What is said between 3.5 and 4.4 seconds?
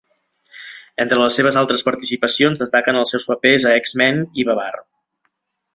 a "X-Men"